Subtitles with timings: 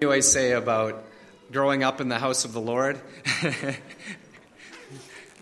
[0.00, 1.04] You always say about
[1.50, 3.00] growing up in the house of the Lord.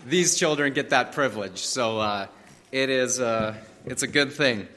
[0.07, 2.27] These children get that privilege, so uh,
[2.71, 4.67] it is uh, it's a good thing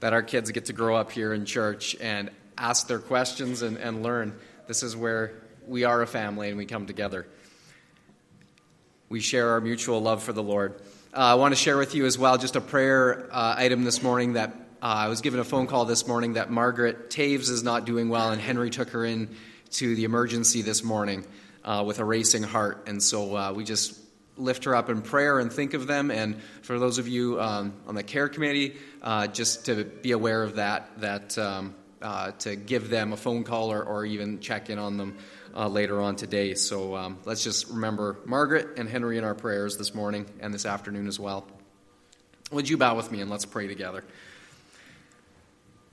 [0.00, 3.78] that our kids get to grow up here in church and ask their questions and,
[3.78, 4.38] and learn.
[4.66, 5.32] This is where
[5.66, 7.26] we are a family and we come together.
[9.08, 10.74] We share our mutual love for the Lord.
[11.14, 14.02] Uh, I want to share with you as well just a prayer uh, item this
[14.02, 17.62] morning that uh, I was given a phone call this morning that Margaret Taves is
[17.62, 19.34] not doing well, and Henry took her in
[19.72, 21.26] to the emergency this morning
[21.64, 22.84] uh, with a racing heart.
[22.86, 23.98] And so uh, we just
[24.36, 26.10] lift her up in prayer and think of them.
[26.10, 30.42] And for those of you um, on the care committee, uh, just to be aware
[30.42, 31.74] of that, that um,
[32.40, 35.16] to give them a phone call or, or even check in on them
[35.54, 36.54] uh, later on today.
[36.54, 40.66] So um, let's just remember Margaret and Henry in our prayers this morning and this
[40.66, 41.46] afternoon as well.
[42.52, 44.04] Would you bow with me and let's pray together?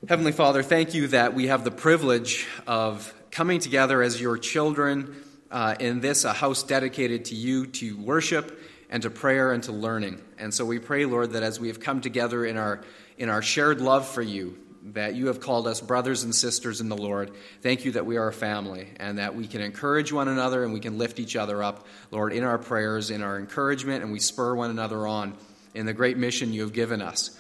[0.05, 5.15] Heavenly Father, thank you that we have the privilege of coming together as your children
[5.49, 9.71] uh, in this, a house dedicated to you to worship and to prayer and to
[9.71, 10.21] learning.
[10.37, 12.81] And so we pray, Lord, that as we have come together in our,
[13.17, 16.89] in our shared love for you, that you have called us brothers and sisters in
[16.89, 17.31] the Lord.
[17.61, 20.73] Thank you that we are a family and that we can encourage one another and
[20.73, 24.19] we can lift each other up, Lord, in our prayers, in our encouragement, and we
[24.19, 25.37] spur one another on
[25.73, 27.39] in the great mission you have given us.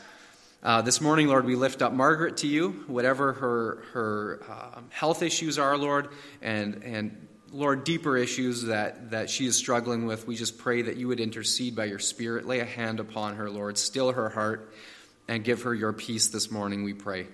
[0.63, 5.21] Uh, this morning, Lord, we lift up Margaret to you, whatever her, her uh, health
[5.21, 6.07] issues are, Lord,
[6.41, 10.25] and, and Lord, deeper issues that, that she is struggling with.
[10.25, 13.49] We just pray that you would intercede by your Spirit, lay a hand upon her,
[13.49, 14.73] Lord, still her heart
[15.27, 17.27] and give her your peace this morning, we pray.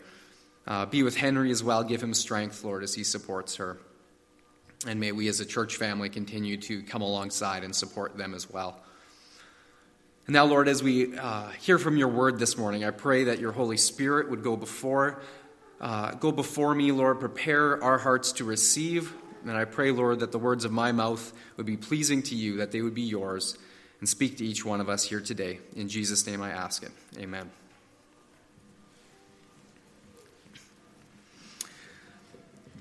[0.66, 1.84] Uh, be with Henry as well.
[1.84, 3.78] Give him strength, Lord, as he supports her.
[4.88, 8.50] And may we as a church family continue to come alongside and support them as
[8.50, 8.82] well.
[10.30, 13.40] And now, Lord, as we uh, hear from your word this morning, I pray that
[13.40, 15.24] your Holy Spirit would go before,
[15.82, 19.12] uh, go before me, Lord, prepare our hearts to receive.
[19.42, 22.58] And I pray, Lord, that the words of my mouth would be pleasing to you,
[22.58, 23.58] that they would be yours,
[24.02, 25.62] and speak to each one of us here today.
[25.76, 26.92] In Jesus' name I ask it.
[27.18, 27.50] Amen.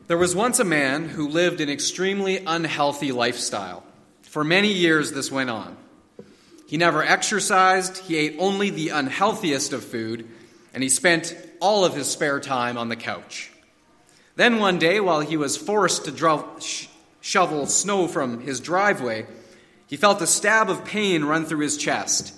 [0.06, 3.84] There was once a man who lived an extremely unhealthy lifestyle.
[4.20, 5.78] For many years, this went on.
[6.68, 10.28] He never exercised, he ate only the unhealthiest of food,
[10.74, 13.50] and he spent all of his spare time on the couch.
[14.36, 16.88] Then one day, while he was forced to dro- sh-
[17.22, 19.26] shovel snow from his driveway,
[19.86, 22.34] he felt a stab of pain run through his chest.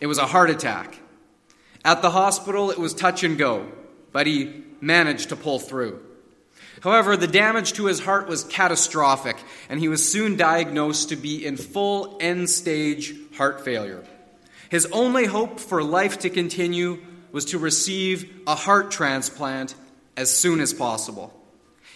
[0.00, 0.98] It was a heart attack.
[1.84, 3.68] At the hospital, it was touch and go,
[4.10, 6.02] but he managed to pull through.
[6.82, 9.36] However, the damage to his heart was catastrophic,
[9.68, 14.04] and he was soon diagnosed to be in full end stage heart failure.
[14.68, 16.98] His only hope for life to continue
[17.32, 19.74] was to receive a heart transplant
[20.16, 21.32] as soon as possible.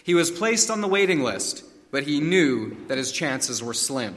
[0.05, 4.17] He was placed on the waiting list, but he knew that his chances were slim.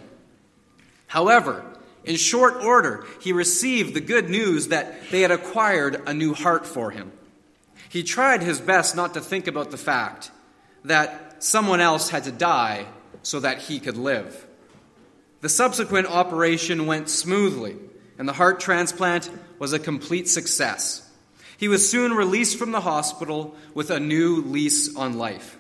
[1.08, 1.66] However,
[2.04, 6.66] in short order, he received the good news that they had acquired a new heart
[6.66, 7.12] for him.
[7.90, 10.32] He tried his best not to think about the fact
[10.84, 12.86] that someone else had to die
[13.24, 14.45] so that he could live.
[15.46, 17.76] The subsequent operation went smoothly,
[18.18, 19.30] and the heart transplant
[19.60, 21.08] was a complete success.
[21.58, 25.60] He was soon released from the hospital with a new lease on life.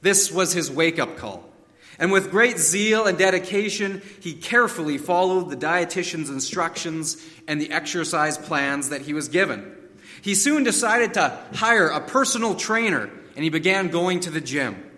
[0.00, 1.48] This was his wake up call.
[1.96, 8.36] And with great zeal and dedication, he carefully followed the dietitian's instructions and the exercise
[8.36, 9.76] plans that he was given.
[10.22, 14.90] He soon decided to hire a personal trainer and he began going to the gym.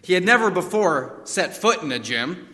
[0.00, 2.48] He had never before set foot in a gym.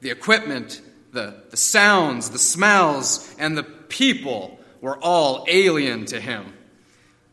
[0.00, 0.80] The equipment,
[1.12, 6.52] the, the sounds, the smells, and the people were all alien to him.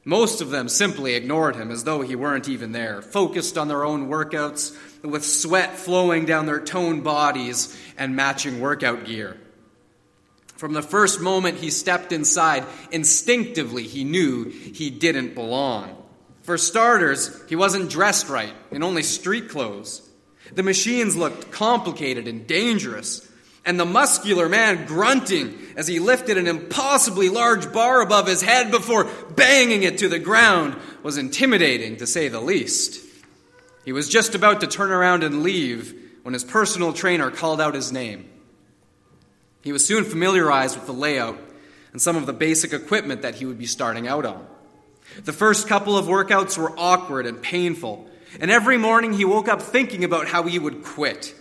[0.04, 3.84] Most of them simply ignored him as though he weren't even there, focused on their
[3.84, 9.38] own workouts, with sweat flowing down their toned bodies and matching workout gear.
[10.58, 16.02] From the first moment he stepped inside, instinctively he knew he didn't belong.
[16.44, 20.08] For starters, he wasn't dressed right, in only street clothes.
[20.54, 23.30] The machines looked complicated and dangerous,
[23.66, 28.72] and the muscular man grunting as he lifted an impossibly large bar above his head
[28.72, 29.06] before
[29.36, 33.04] banging it to the ground was intimidating, to say the least.
[33.84, 35.94] He was just about to turn around and leave
[36.24, 38.30] when his personal trainer called out his name.
[39.64, 41.40] He was soon familiarized with the layout
[41.92, 44.46] and some of the basic equipment that he would be starting out on.
[45.24, 48.10] The first couple of workouts were awkward and painful,
[48.40, 51.34] and every morning he woke up thinking about how he would quit.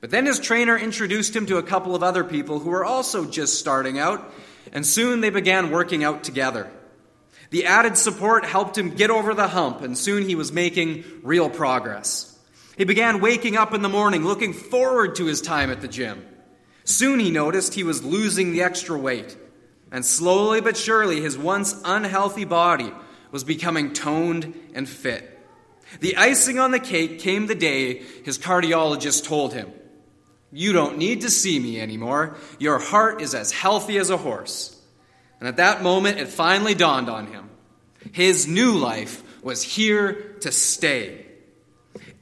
[0.00, 3.24] But then his trainer introduced him to a couple of other people who were also
[3.24, 4.32] just starting out,
[4.72, 6.70] and soon they began working out together.
[7.50, 11.48] The added support helped him get over the hump, and soon he was making real
[11.48, 12.38] progress.
[12.76, 16.26] He began waking up in the morning, looking forward to his time at the gym.
[16.84, 19.36] Soon he noticed he was losing the extra weight,
[19.90, 22.92] and slowly but surely his once unhealthy body
[23.30, 25.35] was becoming toned and fit.
[26.00, 29.72] The icing on the cake came the day his cardiologist told him,
[30.52, 32.36] You don't need to see me anymore.
[32.58, 34.72] Your heart is as healthy as a horse.
[35.38, 37.50] And at that moment, it finally dawned on him.
[38.12, 41.26] His new life was here to stay.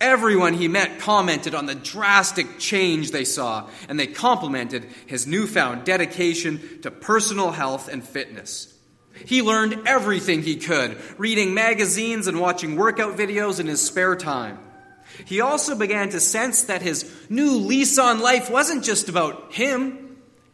[0.01, 5.85] Everyone he met commented on the drastic change they saw, and they complimented his newfound
[5.85, 8.74] dedication to personal health and fitness.
[9.27, 14.59] He learned everything he could, reading magazines and watching workout videos in his spare time.
[15.25, 20.05] He also began to sense that his new lease on life wasn't just about him,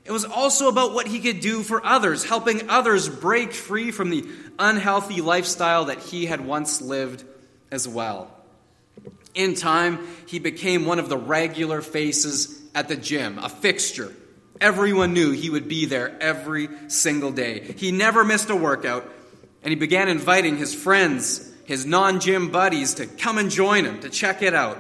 [0.04, 4.10] it was also about what he could do for others, helping others break free from
[4.10, 4.26] the
[4.58, 7.24] unhealthy lifestyle that he had once lived
[7.70, 8.28] as well.
[9.34, 14.12] In time, he became one of the regular faces at the gym, a fixture.
[14.60, 17.60] Everyone knew he would be there every single day.
[17.76, 19.08] He never missed a workout,
[19.62, 24.00] and he began inviting his friends, his non gym buddies, to come and join him,
[24.00, 24.78] to check it out.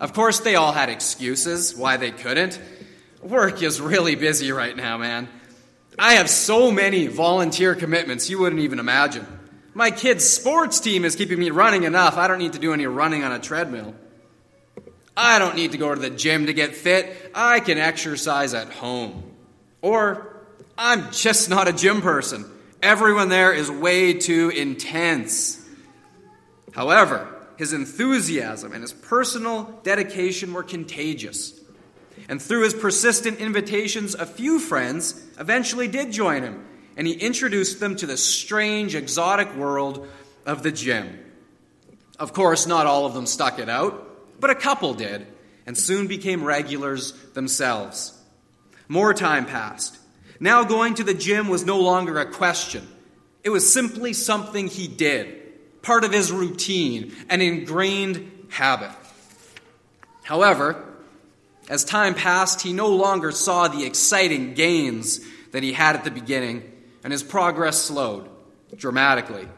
[0.00, 2.60] Of course, they all had excuses why they couldn't.
[3.22, 5.28] Work is really busy right now, man.
[5.98, 9.26] I have so many volunteer commitments you wouldn't even imagine.
[9.74, 12.16] My kid's sports team is keeping me running enough.
[12.16, 13.94] I don't need to do any running on a treadmill.
[15.16, 17.32] I don't need to go to the gym to get fit.
[17.34, 19.22] I can exercise at home.
[19.82, 20.44] Or
[20.78, 22.44] I'm just not a gym person.
[22.82, 25.62] Everyone there is way too intense.
[26.72, 27.28] However,
[27.58, 31.60] his enthusiasm and his personal dedication were contagious.
[32.28, 36.64] And through his persistent invitations, a few friends eventually did join him,
[36.96, 40.08] and he introduced them to the strange, exotic world
[40.46, 41.18] of the gym.
[42.18, 44.09] Of course, not all of them stuck it out,
[44.40, 45.26] but a couple did,
[45.66, 48.18] and soon became regulars themselves.
[48.88, 49.98] More time passed.
[50.40, 52.88] Now going to the gym was no longer a question.
[53.44, 58.90] It was simply something he did, part of his routine, an ingrained habit.
[60.22, 60.84] However,
[61.68, 65.20] as time passed, he no longer saw the exciting gains
[65.52, 66.70] that he had at the beginning,
[67.04, 68.28] and his progress slowed
[68.76, 69.48] dramatically.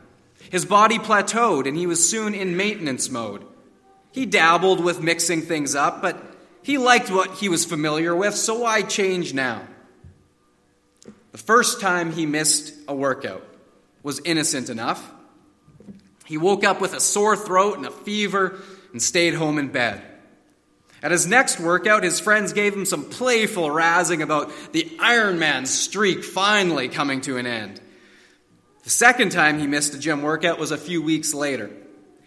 [0.50, 3.44] His body plateaued, and he was soon in maintenance mode.
[4.12, 6.22] He dabbled with mixing things up, but
[6.62, 9.62] he liked what he was familiar with, so why change now?
[11.32, 13.42] The first time he missed a workout
[14.02, 15.10] was innocent enough.
[16.26, 18.60] He woke up with a sore throat and a fever
[18.92, 20.02] and stayed home in bed.
[21.02, 26.22] At his next workout, his friends gave him some playful razzing about the Ironman streak
[26.22, 27.80] finally coming to an end.
[28.84, 31.70] The second time he missed a gym workout was a few weeks later.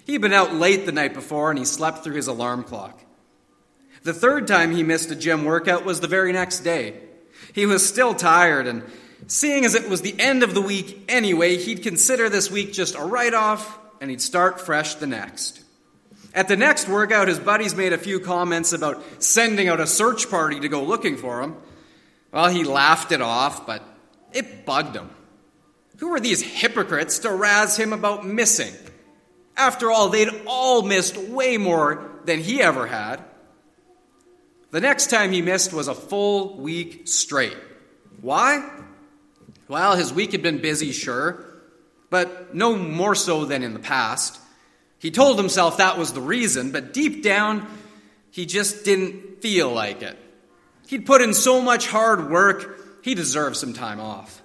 [0.05, 3.01] He'd been out late the night before and he slept through his alarm clock.
[4.03, 6.93] The third time he missed a gym workout was the very next day.
[7.53, 8.83] He was still tired, and
[9.27, 12.95] seeing as it was the end of the week anyway, he'd consider this week just
[12.95, 15.61] a write off and he'd start fresh the next.
[16.35, 20.29] At the next workout, his buddies made a few comments about sending out a search
[20.29, 21.55] party to go looking for him.
[22.31, 23.81] Well, he laughed it off, but
[24.33, 25.09] it bugged him.
[25.97, 28.73] Who were these hypocrites to razz him about missing?
[29.57, 33.23] After all, they'd all missed way more than he ever had.
[34.71, 37.55] The next time he missed was a full week straight.
[38.19, 38.69] Why?
[39.67, 41.45] Well, his week had been busy, sure,
[42.09, 44.39] but no more so than in the past.
[44.99, 47.67] He told himself that was the reason, but deep down,
[48.31, 50.17] he just didn't feel like it.
[50.87, 54.41] He'd put in so much hard work, he deserved some time off.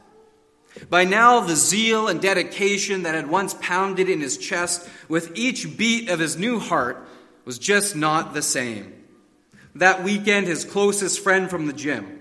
[0.88, 5.76] By now, the zeal and dedication that had once pounded in his chest with each
[5.76, 7.06] beat of his new heart
[7.44, 8.94] was just not the same.
[9.75, 12.18] That weekend, his closest friend from the gym,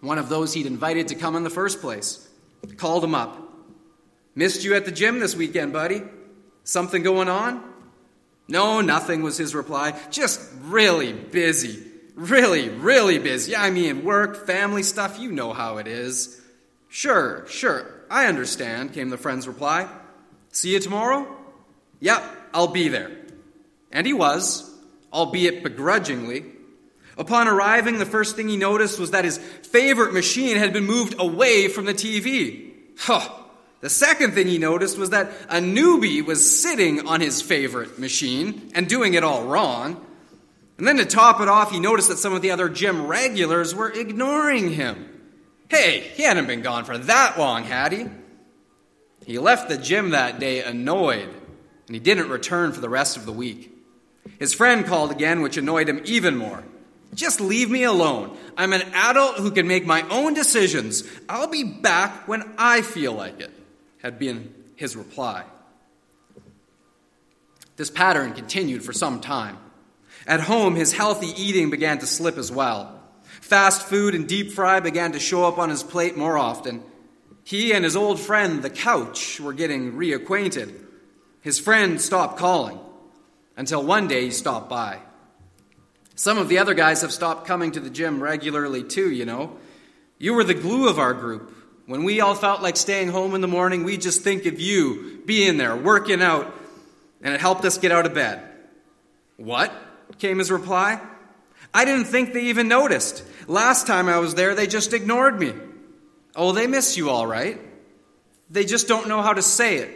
[0.00, 2.28] one of those he'd invited to come in the first place,
[2.76, 3.42] called him up.
[4.34, 6.02] Missed you at the gym this weekend, buddy.
[6.64, 7.62] Something going on?
[8.48, 9.98] No, nothing was his reply.
[10.10, 11.82] Just really busy.
[12.14, 13.56] Really, really busy.
[13.56, 16.40] I mean, work, family stuff, you know how it is.
[16.88, 19.88] Sure, sure, I understand, came the friend's reply.
[20.52, 21.26] See you tomorrow?
[22.00, 22.24] Yep,
[22.54, 23.10] I'll be there.
[23.92, 24.72] And he was,
[25.12, 26.44] albeit begrudgingly.
[27.18, 31.16] Upon arriving, the first thing he noticed was that his favorite machine had been moved
[31.18, 32.72] away from the TV.
[32.98, 33.28] Huh,
[33.80, 38.70] the second thing he noticed was that a newbie was sitting on his favorite machine
[38.74, 40.04] and doing it all wrong.
[40.78, 43.74] And then to top it off, he noticed that some of the other gym regulars
[43.74, 45.15] were ignoring him.
[45.68, 48.06] Hey, he hadn't been gone for that long, had he?
[49.24, 51.28] He left the gym that day annoyed,
[51.86, 53.72] and he didn't return for the rest of the week.
[54.38, 56.62] His friend called again, which annoyed him even more.
[57.14, 58.36] Just leave me alone.
[58.56, 61.02] I'm an adult who can make my own decisions.
[61.28, 63.52] I'll be back when I feel like it,
[64.02, 65.44] had been his reply.
[67.76, 69.58] This pattern continued for some time.
[70.26, 72.95] At home, his healthy eating began to slip as well.
[73.46, 76.82] Fast food and deep fry began to show up on his plate more often.
[77.44, 80.74] He and his old friend, the couch, were getting reacquainted.
[81.42, 82.80] His friend stopped calling
[83.56, 84.98] until one day he stopped by.
[86.16, 89.56] Some of the other guys have stopped coming to the gym regularly too, you know.
[90.18, 91.54] You were the glue of our group.
[91.86, 95.22] When we all felt like staying home in the morning, we just think of you
[95.24, 96.52] being there, working out,
[97.22, 98.42] and it helped us get out of bed.
[99.36, 99.72] What?
[100.18, 101.00] came his reply.
[101.72, 103.22] I didn't think they even noticed.
[103.46, 105.54] Last time I was there, they just ignored me.
[106.34, 107.60] Oh, they miss you all right.
[108.50, 109.90] They just don't know how to say it.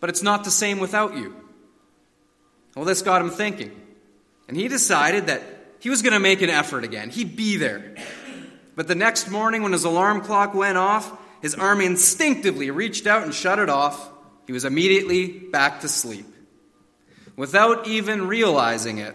[0.00, 1.36] But it's not the same without you.
[2.74, 3.70] Well, this got him thinking.
[4.48, 5.42] And he decided that
[5.78, 7.10] he was going to make an effort again.
[7.10, 7.94] He'd be there.
[8.74, 13.24] But the next morning, when his alarm clock went off, his arm instinctively reached out
[13.24, 14.10] and shut it off.
[14.46, 16.26] He was immediately back to sleep.
[17.36, 19.14] Without even realizing it,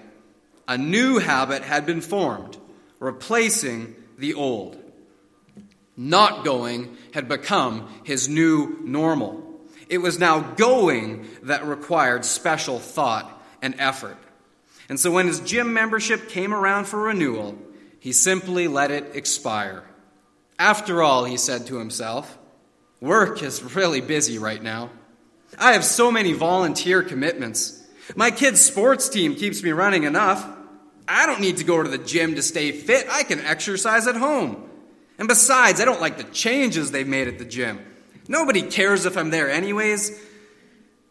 [0.68, 2.58] a new habit had been formed,
[3.00, 4.82] replacing the old.
[5.96, 9.44] Not going had become his new normal.
[9.90, 14.18] It was now going that required special thought and effort.
[14.90, 17.58] And so when his gym membership came around for renewal,
[18.00, 19.84] he simply let it expire.
[20.60, 22.38] After all, he said to himself,
[23.00, 24.90] work is really busy right now.
[25.58, 27.84] I have so many volunteer commitments.
[28.16, 30.48] My kid's sports team keeps me running enough.
[31.08, 33.08] I don't need to go to the gym to stay fit.
[33.10, 34.64] I can exercise at home.
[35.18, 37.80] And besides, I don't like the changes they've made at the gym.
[38.28, 40.20] Nobody cares if I'm there anyways.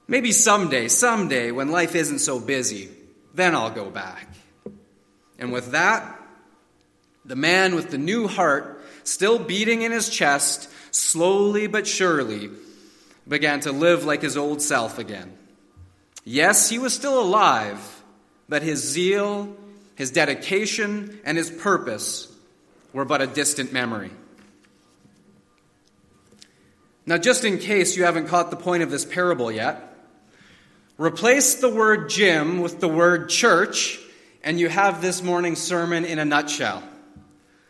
[0.06, 2.88] Maybe someday, someday, when life isn't so busy,
[3.34, 4.28] then I'll go back.
[5.38, 6.20] And with that,
[7.24, 12.50] the man with the new heart still beating in his chest, slowly but surely,
[13.26, 15.36] began to live like his old self again.
[16.24, 18.02] Yes, he was still alive,
[18.48, 19.56] but his zeal,
[19.96, 22.32] his dedication, and his purpose
[22.92, 24.10] were but a distant memory.
[27.04, 29.96] Now, just in case you haven't caught the point of this parable yet,
[30.98, 33.98] replace the word gym with the word church,
[34.42, 36.82] and you have this morning's sermon in a nutshell.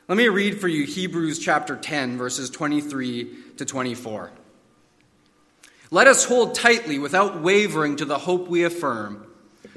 [0.09, 4.31] Let me read for you Hebrews chapter 10, verses 23 to 24.
[5.91, 9.27] Let us hold tightly without wavering to the hope we affirm,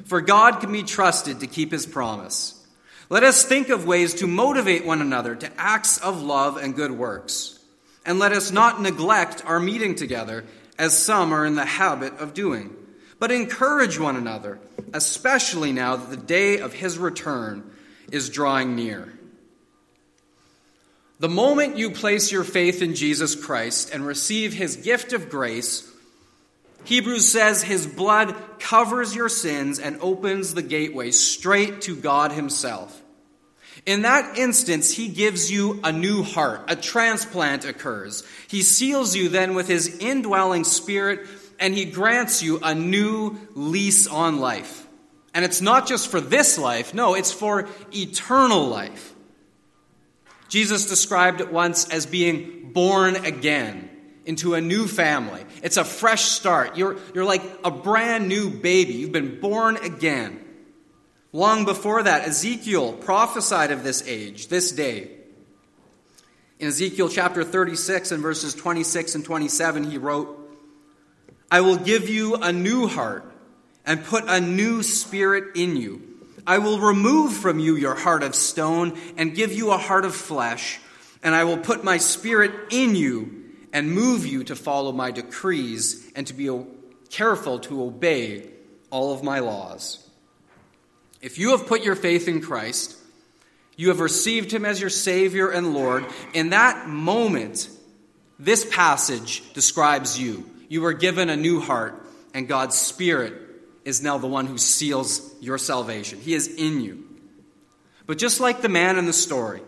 [0.05, 2.55] for God can be trusted to keep his promise.
[3.09, 6.91] Let us think of ways to motivate one another to acts of love and good
[6.91, 7.59] works.
[8.05, 10.45] And let us not neglect our meeting together,
[10.77, 12.75] as some are in the habit of doing,
[13.19, 14.59] but encourage one another,
[14.93, 17.69] especially now that the day of his return
[18.11, 19.13] is drawing near.
[21.19, 25.85] The moment you place your faith in Jesus Christ and receive his gift of grace,
[26.89, 32.99] Hebrews says his blood covers your sins and opens the gateway straight to God himself.
[33.85, 36.61] In that instance, he gives you a new heart.
[36.67, 38.23] A transplant occurs.
[38.47, 41.27] He seals you then with his indwelling spirit,
[41.59, 44.87] and he grants you a new lease on life.
[45.35, 49.13] And it's not just for this life, no, it's for eternal life.
[50.47, 53.88] Jesus described it once as being born again
[54.25, 55.43] into a new family.
[55.63, 56.77] It's a fresh start.
[56.77, 58.93] You're, you're like a brand new baby.
[58.93, 60.45] You've been born again.
[61.31, 65.11] Long before that, Ezekiel prophesied of this age, this day.
[66.59, 70.35] In Ezekiel chapter 36 and verses 26 and 27, he wrote,
[71.51, 73.31] I will give you a new heart
[73.85, 76.01] and put a new spirit in you.
[76.45, 80.15] I will remove from you your heart of stone and give you a heart of
[80.15, 80.79] flesh,
[81.23, 83.38] and I will put my spirit in you
[83.73, 86.49] and move you to follow my decrees and to be
[87.09, 88.49] careful to obey
[88.89, 90.05] all of my laws.
[91.21, 92.95] If you have put your faith in Christ,
[93.75, 97.69] you have received him as your Savior and Lord, in that moment,
[98.37, 100.49] this passage describes you.
[100.67, 103.33] You were given a new heart, and God's Spirit
[103.85, 106.19] is now the one who seals your salvation.
[106.19, 107.05] He is in you.
[108.05, 109.61] But just like the man in the story,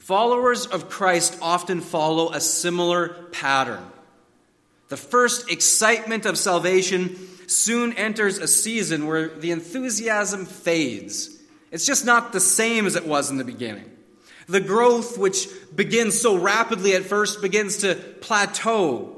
[0.00, 3.84] followers of Christ often follow a similar pattern.
[4.88, 7.16] The first excitement of salvation
[7.46, 11.36] soon enters a season where the enthusiasm fades.
[11.70, 13.88] It's just not the same as it was in the beginning.
[14.48, 19.16] The growth, which begins so rapidly at first, begins to plateau.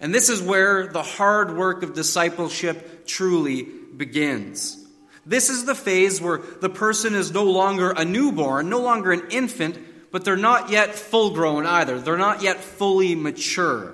[0.00, 4.77] And this is where the hard work of discipleship truly begins.
[5.28, 9.28] This is the phase where the person is no longer a newborn, no longer an
[9.30, 9.78] infant,
[10.10, 12.00] but they're not yet full grown either.
[12.00, 13.92] They're not yet fully mature.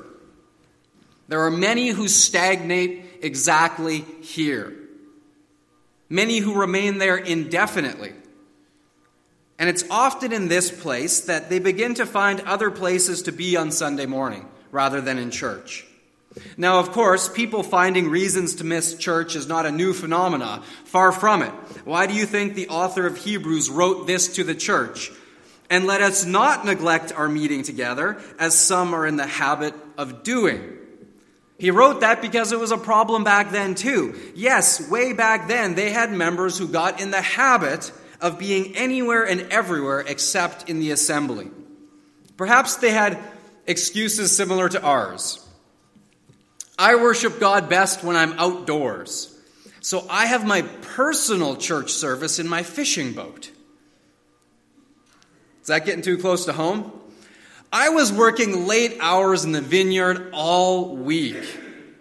[1.26, 4.76] There are many who stagnate exactly here,
[6.08, 8.12] many who remain there indefinitely.
[9.58, 13.56] And it's often in this place that they begin to find other places to be
[13.56, 15.84] on Sunday morning rather than in church.
[16.56, 20.62] Now, of course, people finding reasons to miss church is not a new phenomena.
[20.84, 21.52] Far from it.
[21.84, 25.10] Why do you think the author of Hebrews wrote this to the church?
[25.70, 30.22] And let us not neglect our meeting together, as some are in the habit of
[30.22, 30.78] doing.
[31.58, 34.14] He wrote that because it was a problem back then, too.
[34.34, 39.24] Yes, way back then, they had members who got in the habit of being anywhere
[39.24, 41.50] and everywhere except in the assembly.
[42.36, 43.18] Perhaps they had
[43.66, 45.46] excuses similar to ours.
[46.78, 49.30] I worship God best when I'm outdoors.
[49.80, 53.50] So I have my personal church service in my fishing boat.
[55.60, 56.92] Is that getting too close to home?
[57.72, 61.36] I was working late hours in the vineyard all week.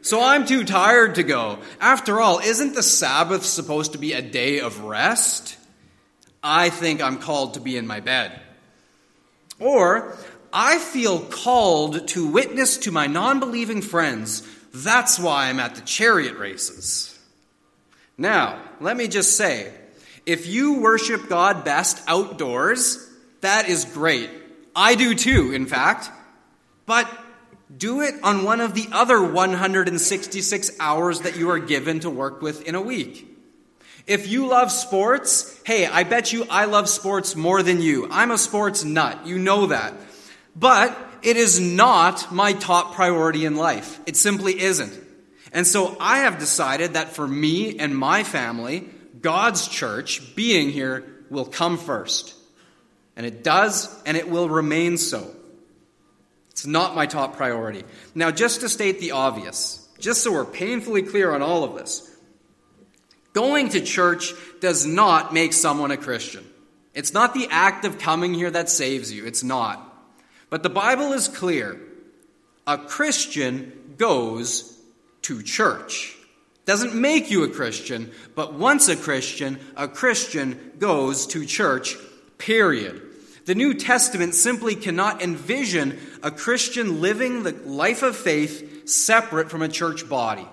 [0.01, 1.59] So I'm too tired to go.
[1.79, 5.57] After all, isn't the Sabbath supposed to be a day of rest?
[6.43, 8.39] I think I'm called to be in my bed.
[9.59, 10.17] Or,
[10.51, 15.81] I feel called to witness to my non believing friends that's why I'm at the
[15.81, 17.17] chariot races.
[18.17, 19.71] Now, let me just say
[20.25, 23.09] if you worship God best outdoors,
[23.41, 24.29] that is great.
[24.75, 26.09] I do too, in fact.
[26.85, 27.09] But
[27.75, 32.41] do it on one of the other 166 hours that you are given to work
[32.41, 33.29] with in a week.
[34.05, 38.07] If you love sports, hey, I bet you I love sports more than you.
[38.11, 39.25] I'm a sports nut.
[39.25, 39.93] You know that.
[40.55, 43.99] But it is not my top priority in life.
[44.05, 44.93] It simply isn't.
[45.51, 48.89] And so I have decided that for me and my family,
[49.21, 52.35] God's church being here will come first.
[53.15, 55.29] And it does, and it will remain so.
[56.49, 57.83] It's not my top priority.
[58.15, 62.09] Now, just to state the obvious, just so we're painfully clear on all of this,
[63.33, 66.45] going to church does not make someone a Christian.
[66.93, 69.25] It's not the act of coming here that saves you.
[69.25, 69.92] It's not.
[70.53, 71.81] But the Bible is clear.
[72.67, 74.79] A Christian goes
[75.23, 76.15] to church.
[76.65, 81.95] Doesn't make you a Christian, but once a Christian, a Christian goes to church,
[82.37, 83.01] period.
[83.45, 89.63] The New Testament simply cannot envision a Christian living the life of faith separate from
[89.63, 90.47] a church body.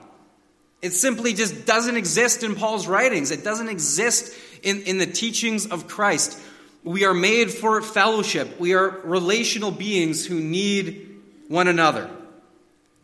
[0.81, 3.31] It simply just doesn't exist in Paul's writings.
[3.33, 6.41] It doesn't exist in, in the teachings of Christ.
[6.83, 8.59] We are made for fellowship.
[8.59, 12.11] We are relational beings who need one another.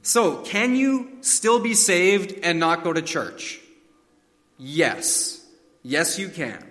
[0.02, 3.60] So, can you still be saved and not go to church?
[4.56, 5.44] Yes.
[5.82, 6.64] Yes, you can.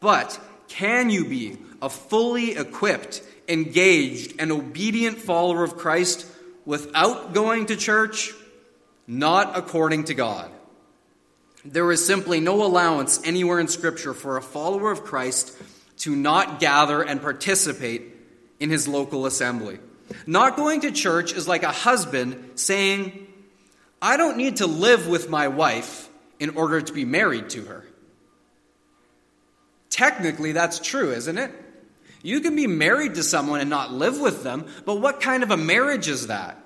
[0.00, 6.26] But can you be a fully equipped, engaged, and obedient follower of Christ
[6.64, 8.32] without going to church?
[9.06, 10.50] Not according to God.
[11.64, 15.56] There is simply no allowance anywhere in Scripture for a follower of Christ
[15.98, 18.02] to not gather and participate
[18.60, 19.78] in his local assembly.
[20.26, 23.26] Not going to church is like a husband saying,
[24.00, 26.08] I don't need to live with my wife
[26.40, 27.84] in order to be married to her.
[29.90, 31.50] Technically, that's true, isn't it?
[32.22, 35.50] You can be married to someone and not live with them, but what kind of
[35.50, 36.58] a marriage is that?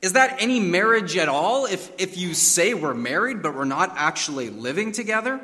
[0.00, 3.94] Is that any marriage at all if, if you say we're married but we're not
[3.96, 5.40] actually living together?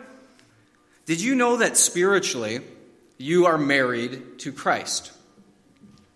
[1.06, 2.60] Did you know that spiritually,
[3.18, 5.12] you are married to Christ.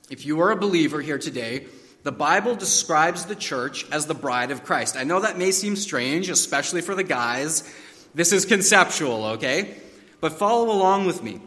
[0.09, 1.67] If you are a believer here today,
[2.05, 4.97] the Bible describes the church as the bride of Christ.
[4.97, 7.63] I know that may seem strange, especially for the guys.
[8.15, 9.77] This is conceptual, okay?
[10.21, 11.41] But follow along with me.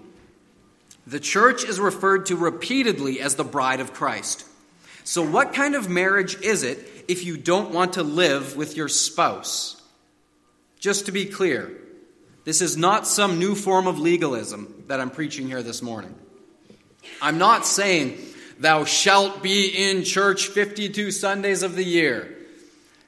[1.07, 4.45] The church is referred to repeatedly as the bride of Christ.
[5.03, 8.87] So, what kind of marriage is it if you don't want to live with your
[8.87, 9.81] spouse?
[10.79, 11.71] Just to be clear,
[12.45, 16.15] this is not some new form of legalism that I'm preaching here this morning.
[17.21, 18.17] I'm not saying,
[18.59, 22.35] thou shalt be in church 52 Sundays of the year.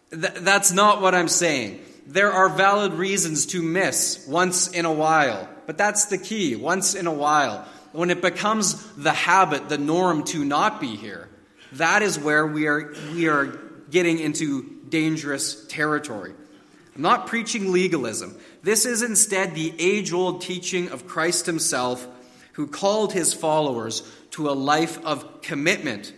[0.09, 1.79] Th- that's not what I'm saying.
[2.07, 6.95] There are valid reasons to miss once in a while, but that's the key once
[6.95, 7.67] in a while.
[7.91, 11.29] When it becomes the habit, the norm to not be here,
[11.73, 13.45] that is where we are, we are
[13.91, 16.33] getting into dangerous territory.
[16.95, 18.35] I'm not preaching legalism.
[18.63, 22.07] This is instead the age old teaching of Christ himself,
[22.53, 26.13] who called his followers to a life of commitment,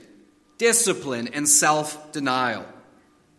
[0.58, 2.66] discipline, and self denial.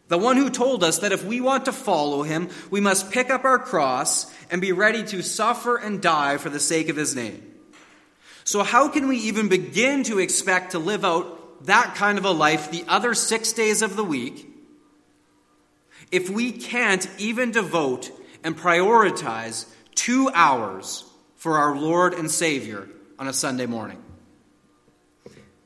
[0.09, 3.31] The one who told us that if we want to follow him, we must pick
[3.31, 7.15] up our cross and be ready to suffer and die for the sake of his
[7.15, 7.43] name.
[8.43, 12.31] So, how can we even begin to expect to live out that kind of a
[12.31, 14.47] life the other six days of the week
[16.11, 18.11] if we can't even devote
[18.43, 21.05] and prioritize two hours
[21.37, 24.03] for our Lord and Savior on a Sunday morning?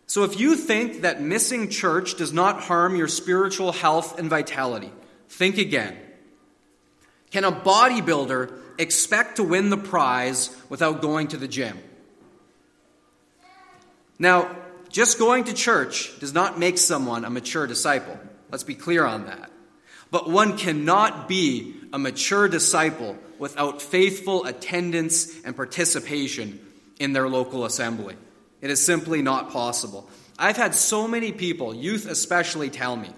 [0.07, 4.93] So, if you think that missing church does not harm your spiritual health and vitality,
[5.29, 5.97] think again.
[7.31, 11.79] Can a bodybuilder expect to win the prize without going to the gym?
[14.19, 14.55] Now,
[14.89, 18.17] just going to church does not make someone a mature disciple.
[18.53, 19.51] Let's be clear on that.
[20.13, 26.59] But one cannot be a mature disciple without faithful attendance and participation
[26.99, 28.17] in their local assembly.
[28.61, 30.11] It is simply not possible.
[30.37, 33.11] I've had so many people, youth especially, tell me,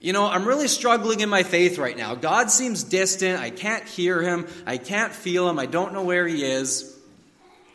[0.00, 2.14] you know, I'm really struggling in my faith right now.
[2.14, 3.38] God seems distant.
[3.38, 4.46] I can't hear him.
[4.64, 5.58] I can't feel him.
[5.58, 6.98] I don't know where he is.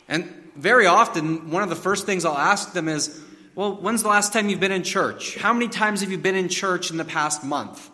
[0.08, 0.24] And
[0.56, 3.22] very often, one of the first things I'll ask them is,
[3.54, 5.36] Well, when's the last time you've been in church?
[5.36, 7.90] How many times have you been in church in the past month?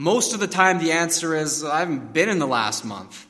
[0.00, 3.26] Most of the time, the answer is, I haven't been in the last month.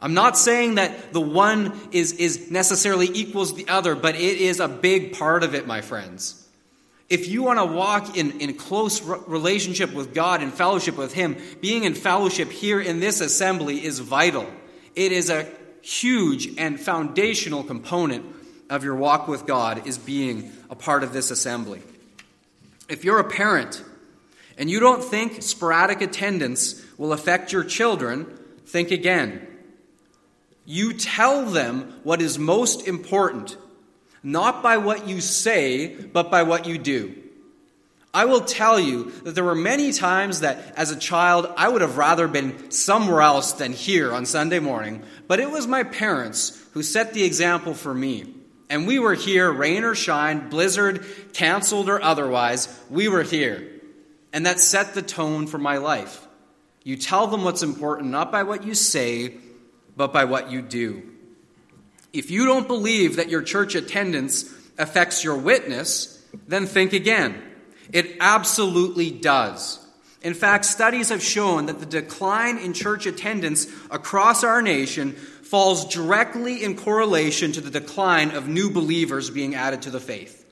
[0.00, 4.58] I'm not saying that the one is, is necessarily equals the other, but it is
[4.58, 6.44] a big part of it, my friends.
[7.08, 11.36] If you want to walk in, in close relationship with God and fellowship with Him,
[11.60, 14.46] being in fellowship here in this assembly is vital.
[14.96, 15.46] It is a
[15.82, 18.26] huge and foundational component
[18.68, 21.80] of your walk with God is being a part of this assembly.
[22.88, 23.82] If you're a parent
[24.58, 28.26] and you don't think sporadic attendance will affect your children,
[28.66, 29.46] think again.
[30.66, 33.56] You tell them what is most important,
[34.22, 37.14] not by what you say, but by what you do.
[38.12, 41.82] I will tell you that there were many times that as a child I would
[41.82, 46.60] have rather been somewhere else than here on Sunday morning, but it was my parents
[46.72, 48.34] who set the example for me.
[48.70, 53.77] And we were here, rain or shine, blizzard, canceled or otherwise, we were here.
[54.32, 56.26] And that set the tone for my life.
[56.84, 59.34] You tell them what's important, not by what you say,
[59.96, 61.02] but by what you do.
[62.12, 67.42] If you don't believe that your church attendance affects your witness, then think again.
[67.92, 69.84] It absolutely does.
[70.22, 75.86] In fact, studies have shown that the decline in church attendance across our nation falls
[75.92, 80.44] directly in correlation to the decline of new believers being added to the faith.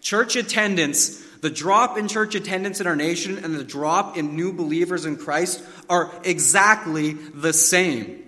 [0.00, 4.50] Church attendance, the drop in church attendance in our nation and the drop in new
[4.50, 8.24] believers in Christ are exactly the same.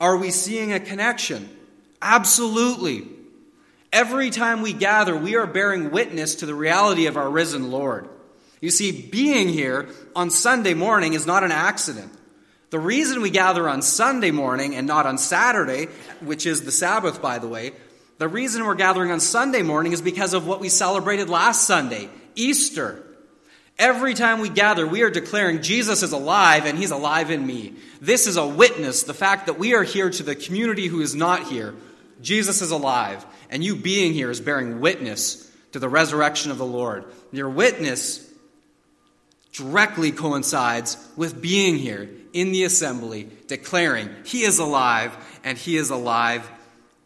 [0.00, 1.50] Are we seeing a connection?
[2.00, 3.08] Absolutely.
[3.92, 8.08] Every time we gather, we are bearing witness to the reality of our risen Lord.
[8.60, 12.12] You see, being here on Sunday morning is not an accident.
[12.70, 15.86] The reason we gather on Sunday morning and not on Saturday,
[16.20, 17.72] which is the Sabbath, by the way,
[18.18, 22.08] the reason we're gathering on Sunday morning is because of what we celebrated last Sunday,
[22.34, 23.02] Easter.
[23.78, 27.74] Every time we gather, we are declaring Jesus is alive and he's alive in me.
[28.00, 31.14] This is a witness, the fact that we are here to the community who is
[31.14, 31.74] not here.
[32.20, 36.66] Jesus is alive, and you being here is bearing witness to the resurrection of the
[36.66, 37.04] Lord.
[37.32, 38.28] Your witness
[39.52, 45.90] directly coincides with being here in the assembly, declaring, He is alive, and He is
[45.90, 46.48] alive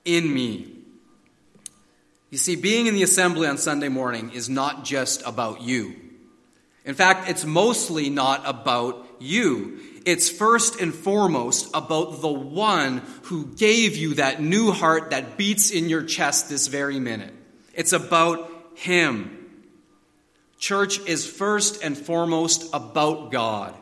[0.05, 0.74] in me.
[2.35, 5.94] You see, being in the assembly on Sunday morning is not just about you.
[6.85, 9.79] In fact, it's mostly not about you.
[10.05, 15.70] It's first and foremost about the one who gave you that new heart that beats
[15.70, 17.33] in your chest this very minute.
[17.73, 19.38] It's about Him.
[20.59, 23.77] Church is first and foremost about God.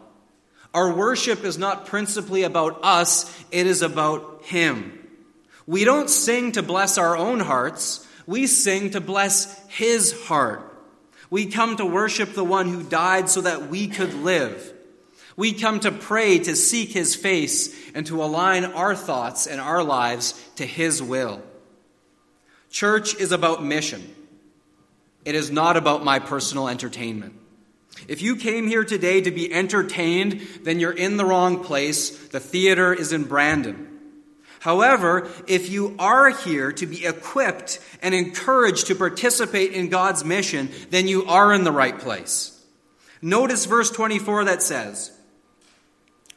[0.75, 5.09] Our worship is not principally about us, it is about Him.
[5.67, 10.69] We don't sing to bless our own hearts, we sing to bless His heart.
[11.31, 14.73] We come to worship the one who died so that we could live.
[15.37, 19.83] We come to pray, to seek His face, and to align our thoughts and our
[19.83, 21.43] lives to His will.
[22.71, 24.15] Church is about mission.
[25.25, 27.35] It is not about my personal entertainment.
[28.09, 32.11] If you came here today to be entertained, then you're in the wrong place.
[32.29, 33.92] The theater is in Brandon.
[34.63, 40.71] However, if you are here to be equipped and encouraged to participate in God's mission,
[40.91, 42.65] then you are in the right place.
[43.21, 45.11] Notice verse 24 that says,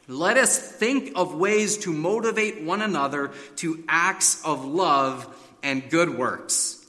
[0.08, 6.18] let us think of ways to motivate one another to acts of love and good
[6.18, 6.84] works.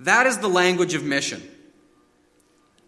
[0.00, 1.40] That is the language of mission.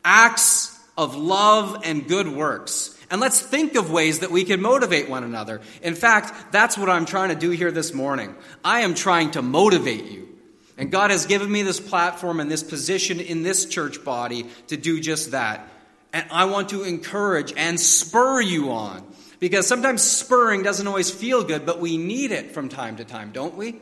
[0.05, 2.99] acts of love and good works.
[3.13, 5.61] And let's think of ways that we can motivate one another.
[5.83, 8.35] In fact, that's what I'm trying to do here this morning.
[8.65, 10.31] I am trying to motivate you.
[10.79, 14.79] And God has given me this platform and this position in this church body to
[14.79, 15.69] do just that.
[16.15, 19.07] And I want to encourage and spur you on.
[19.41, 23.31] Because sometimes spurring doesn't always feel good, but we need it from time to time,
[23.31, 23.79] don't we?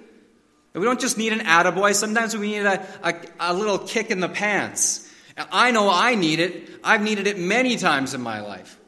[0.74, 4.18] We don't just need an attaboy, sometimes we need a, a, a little kick in
[4.18, 5.08] the pants.
[5.36, 6.68] I know I need it.
[6.82, 8.79] I've needed it many times in my life.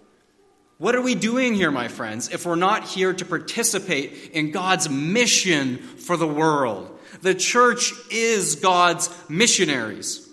[0.83, 4.91] What are we doing here, my friends, if we're not here to participate in God's
[4.91, 6.99] mission for the world?
[7.21, 10.29] The church is God's missionaries.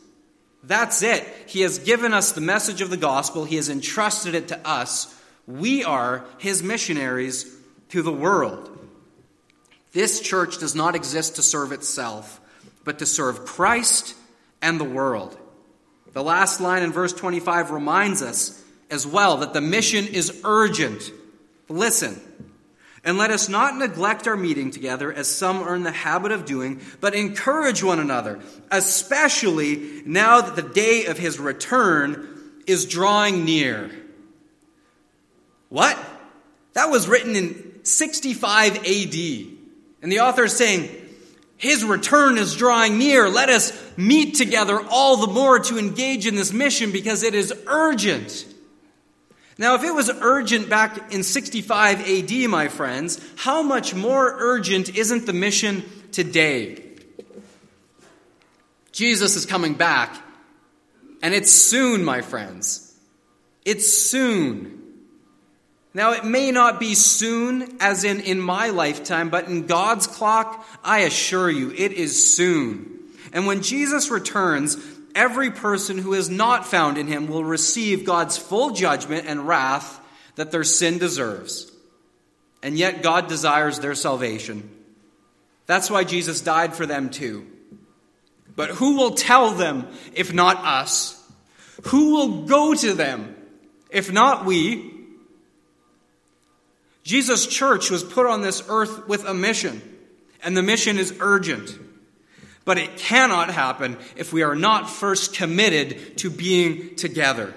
[0.64, 1.24] That's it.
[1.46, 5.16] He has given us the message of the gospel, He has entrusted it to us.
[5.46, 7.56] We are His missionaries
[7.90, 8.76] to the world.
[9.92, 12.42] This church does not exist to serve itself,
[12.84, 14.16] but to serve Christ
[14.64, 15.38] and the world.
[16.14, 21.12] The last line in verse 25 reminds us as well that the mission is urgent.
[21.68, 22.20] Listen,
[23.04, 26.46] and let us not neglect our meeting together as some are in the habit of
[26.46, 28.40] doing, but encourage one another,
[28.72, 32.28] especially now that the day of his return
[32.68, 33.90] is drawing near.
[35.70, 35.98] What?
[36.74, 39.16] That was written in 65 AD.
[40.02, 40.90] And the author is saying,
[41.58, 43.30] His return is drawing near.
[43.30, 47.54] Let us meet together all the more to engage in this mission because it is
[47.68, 48.46] urgent.
[49.60, 54.96] Now, if it was urgent back in 65 AD, my friends, how much more urgent
[54.96, 56.82] isn't the mission today?
[58.94, 60.16] Jesus is coming back,
[61.22, 62.96] and it's soon, my friends.
[63.66, 64.82] It's soon.
[65.94, 70.66] Now, it may not be soon, as in in my lifetime, but in God's clock,
[70.86, 72.98] I assure you, it is soon.
[73.34, 74.78] And when Jesus returns,
[75.16, 80.00] every person who is not found in him will receive God's full judgment and wrath
[80.36, 81.72] that their sin deserves.
[82.62, 84.70] And yet, God desires their salvation.
[85.66, 87.48] That's why Jesus died for them too.
[88.56, 91.16] But who will tell them if not us?
[91.84, 93.36] Who will go to them
[93.90, 94.94] if not we?
[97.04, 99.82] Jesus' church was put on this earth with a mission,
[100.44, 101.74] and the mission is urgent.
[102.66, 107.54] But it cannot happen if we are not first committed to being together.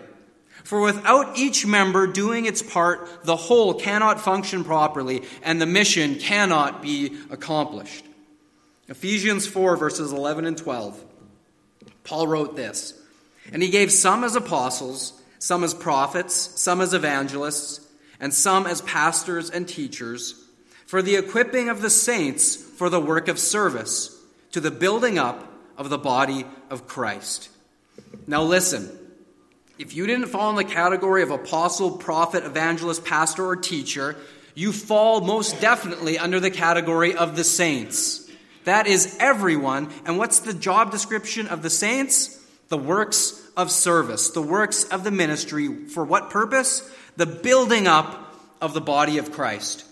[0.65, 6.17] For without each member doing its part, the whole cannot function properly, and the mission
[6.17, 8.05] cannot be accomplished.
[8.89, 11.05] Ephesians 4, verses 11 and 12.
[12.05, 12.95] Paul wrote this
[13.53, 17.87] And he gave some as apostles, some as prophets, some as evangelists
[18.23, 20.37] and some as pastors and teachers,
[20.87, 24.17] for the equipping of the saints for the work of service,
[24.53, 27.49] to the building up of the body of Christ.
[28.27, 28.99] Now, listen.
[29.79, 34.17] If you didn't fall in the category of apostle, prophet, evangelist, pastor, or teacher,
[34.55, 38.31] you fall most definitely under the category of the saints.
[38.65, 39.91] That is everyone.
[40.05, 42.39] And what's the job description of the saints?
[42.69, 45.87] The works of service, the works of the ministry.
[45.87, 46.89] For what purpose?
[47.17, 49.85] the building up of the body of Christ.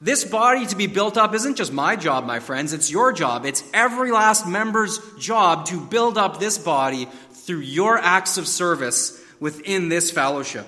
[0.00, 3.44] This body to be built up isn't just my job, my friends, it's your job.
[3.44, 9.20] It's every last member's job to build up this body through your acts of service
[9.40, 10.66] within this fellowship.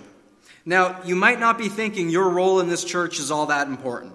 [0.65, 4.15] Now, you might not be thinking your role in this church is all that important.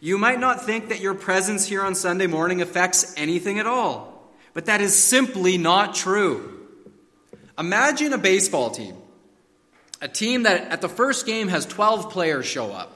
[0.00, 4.30] You might not think that your presence here on Sunday morning affects anything at all,
[4.52, 6.60] but that is simply not true.
[7.58, 8.96] Imagine a baseball team
[10.02, 12.92] a team that at the first game has 12 players show up.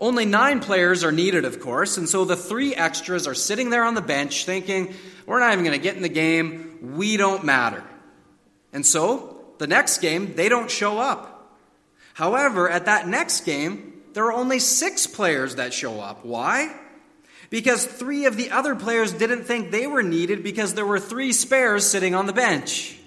[0.00, 3.84] Only nine players are needed, of course, and so the three extras are sitting there
[3.84, 4.94] on the bench thinking,
[5.26, 7.84] we're not even going to get in the game, we don't matter.
[8.72, 11.58] And so, the next game, they don't show up.
[12.14, 16.24] However, at that next game, there are only six players that show up.
[16.24, 16.74] Why?
[17.50, 21.32] Because three of the other players didn't think they were needed because there were three
[21.32, 22.98] spares sitting on the bench.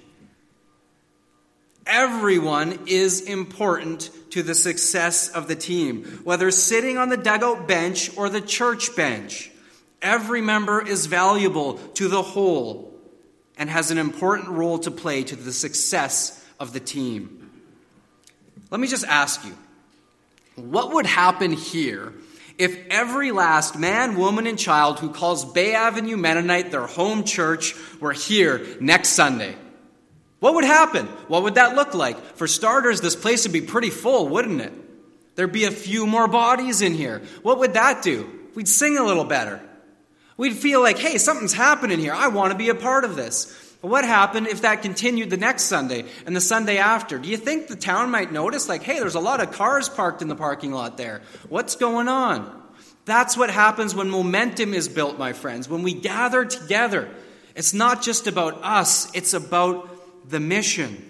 [1.88, 8.16] Everyone is important to the success of the team, whether sitting on the dugout bench
[8.18, 9.50] or the church bench.
[10.02, 12.94] Every member is valuable to the whole
[13.58, 17.50] and has an important role to play to the success of the team.
[18.70, 19.58] Let me just ask you
[20.56, 22.14] what would happen here
[22.58, 27.76] if every last man, woman, and child who calls Bay Avenue Mennonite their home church
[28.00, 29.56] were here next Sunday?
[30.40, 31.08] What would happen?
[31.28, 32.18] What would that look like?
[32.36, 34.74] For starters, this place would be pretty full, wouldn't it?
[35.36, 37.22] There'd be a few more bodies in here.
[37.44, 38.30] What would that do?
[38.56, 39.62] We'd sing a little better.
[40.36, 42.14] We'd feel like, hey, something's happening here.
[42.14, 43.76] I want to be a part of this.
[43.82, 47.20] But what happened if that continued the next Sunday and the Sunday after?
[47.20, 50.22] Do you think the town might notice, like, hey, there's a lot of cars parked
[50.22, 51.22] in the parking lot there?
[51.50, 52.64] What's going on?
[53.06, 55.70] That's what happens when momentum is built, my friends.
[55.70, 57.10] When we gather together,
[57.56, 59.97] it's not just about us, it's about
[60.28, 61.10] the mission.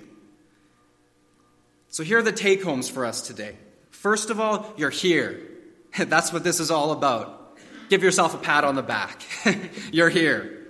[1.90, 3.56] So here are the take homes for us today.
[3.92, 5.42] First of all, you're here.
[5.98, 7.58] That's what this is all about.
[7.90, 9.22] Give yourself a pat on the back.
[9.92, 10.68] you're here.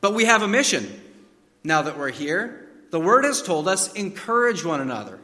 [0.00, 1.00] But we have a mission
[1.64, 2.68] now that we're here.
[2.90, 5.18] The Word has told us encourage one another.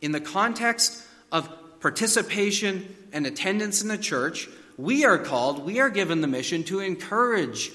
[0.00, 1.48] In the context of
[1.80, 6.80] participation and attendance in the church, we are called, we are given the mission to
[6.80, 7.70] encourage.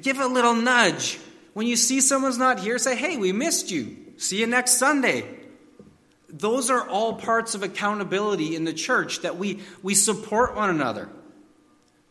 [0.00, 1.18] Give a little nudge.
[1.56, 3.96] When you see someone's not here, say, hey, we missed you.
[4.18, 5.24] See you next Sunday.
[6.28, 11.08] Those are all parts of accountability in the church that we, we support one another.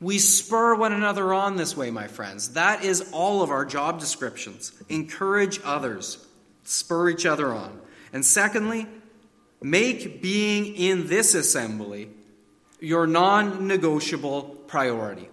[0.02, 2.54] We spur one another on this way, my friends.
[2.54, 4.72] That is all of our job descriptions.
[4.90, 6.26] Encourage others,
[6.64, 7.80] spur each other on.
[8.14, 8.88] And secondly,
[9.62, 12.10] make being in this assembly
[12.80, 15.30] your non negotiable priority.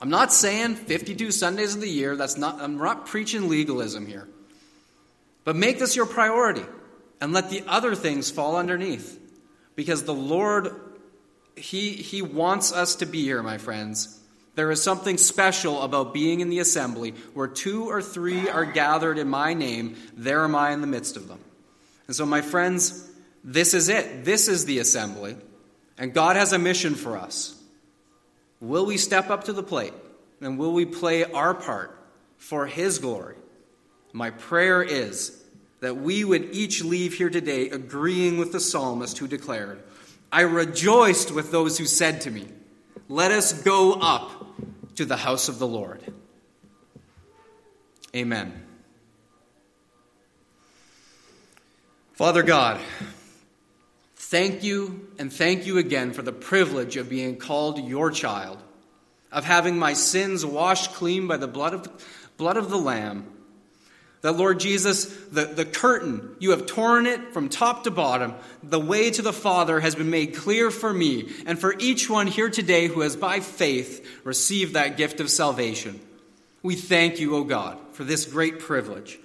[0.00, 4.26] I'm not saying 52 Sundays of the year, that's not I'm not preaching legalism here.
[5.44, 6.64] But make this your priority
[7.20, 9.18] and let the other things fall underneath.
[9.74, 10.74] Because the Lord
[11.60, 14.18] he, he wants us to be here, my friends.
[14.54, 19.18] There is something special about being in the assembly where two or three are gathered
[19.18, 21.38] in my name, there am I in the midst of them.
[22.06, 23.08] And so, my friends,
[23.44, 24.24] this is it.
[24.24, 25.36] This is the assembly.
[25.96, 27.59] And God has a mission for us.
[28.60, 29.94] Will we step up to the plate?
[30.40, 31.96] And will we play our part
[32.36, 33.36] for His glory?
[34.12, 35.36] My prayer is
[35.80, 39.82] that we would each leave here today agreeing with the psalmist who declared,
[40.32, 42.46] I rejoiced with those who said to me,
[43.08, 44.46] Let us go up
[44.96, 46.02] to the house of the Lord.
[48.14, 48.66] Amen.
[52.12, 52.80] Father God,
[54.30, 58.58] thank you and thank you again for the privilege of being called your child,
[59.30, 63.26] of having my sins washed clean by the blood of, blood of the Lamb
[64.22, 68.34] that, Lord Jesus, the, the curtain, you have torn it from top to bottom.
[68.62, 72.26] The way to the Father has been made clear for me and for each one
[72.26, 75.98] here today who has by faith received that gift of salvation.
[76.62, 79.18] We thank you, O God, for this great privilege.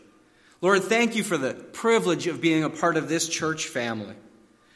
[0.62, 4.16] Lord, thank you for the privilege of being a part of this church family.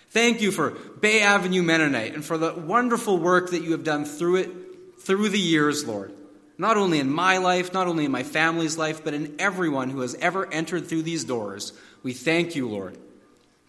[0.09, 4.05] Thank you for Bay Avenue Mennonite and for the wonderful work that you have done
[4.05, 4.51] through it
[4.99, 6.13] through the years, Lord
[6.59, 10.01] not only in my life, not only in my family's life, but in everyone who
[10.01, 11.71] has ever entered through these doors.
[12.03, 12.97] We thank you, Lord,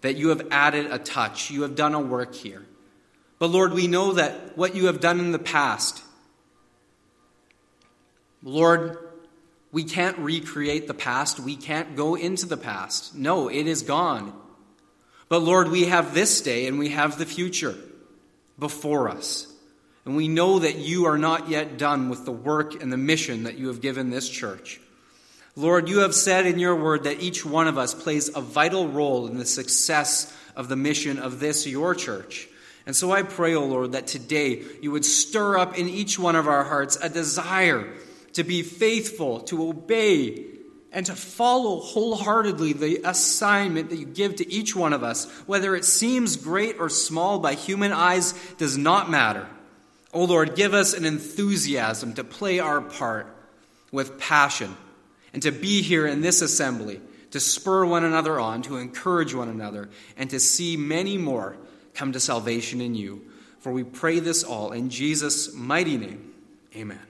[0.00, 1.52] that you have added a touch.
[1.52, 2.66] You have done a work here.
[3.38, 6.02] But Lord, we know that what you have done in the past,
[8.42, 8.98] Lord,
[9.70, 11.38] we can't recreate the past.
[11.38, 13.14] We can't go into the past.
[13.14, 14.32] No, it is gone.
[15.30, 17.76] But Lord, we have this day and we have the future
[18.58, 19.46] before us.
[20.04, 23.44] And we know that you are not yet done with the work and the mission
[23.44, 24.80] that you have given this church.
[25.54, 28.88] Lord, you have said in your word that each one of us plays a vital
[28.88, 32.48] role in the success of the mission of this, your church.
[32.84, 36.18] And so I pray, O oh Lord, that today you would stir up in each
[36.18, 37.92] one of our hearts a desire
[38.32, 40.44] to be faithful, to obey,
[40.92, 45.30] and to follow wholeheartedly the assignment that you give to each one of us.
[45.46, 49.46] Whether it seems great or small by human eyes does not matter.
[50.12, 53.28] O oh Lord, give us an enthusiasm to play our part
[53.92, 54.76] with passion
[55.32, 57.00] and to be here in this assembly,
[57.30, 61.56] to spur one another on, to encourage one another, and to see many more
[61.94, 63.24] come to salvation in you.
[63.60, 66.32] For we pray this all in Jesus' mighty name.
[66.74, 67.09] Amen.